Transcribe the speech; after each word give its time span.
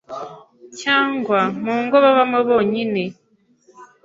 cyangwa 0.81 1.39
mu 1.63 1.75
ngo 1.83 1.95
babamo 2.03 2.39
bonyine. 2.49 3.03